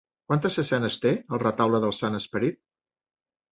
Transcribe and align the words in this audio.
Quantes 0.29 0.55
escenes 0.63 0.97
té 1.03 1.11
el 1.37 1.43
Retaule 1.45 1.83
del 1.85 1.95
Sant 2.01 2.19
Esperit? 2.23 2.61